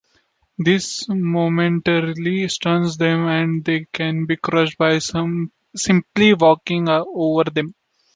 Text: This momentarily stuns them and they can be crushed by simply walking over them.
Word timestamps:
This 0.57 1.05
momentarily 1.09 2.49
stuns 2.49 2.97
them 2.97 3.27
and 3.27 3.63
they 3.63 3.85
can 3.93 4.25
be 4.25 4.35
crushed 4.35 4.79
by 4.79 4.97
simply 4.97 6.33
walking 6.33 6.89
over 6.89 7.43
them. 7.51 7.75